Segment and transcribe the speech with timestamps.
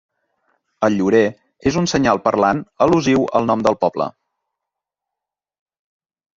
[0.87, 1.21] El llorer
[1.73, 4.11] és un senyal parlant al·lusiu al nom del poble.